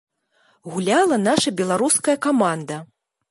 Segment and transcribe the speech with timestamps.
[0.75, 2.81] Гуляла наша беларуская каманда.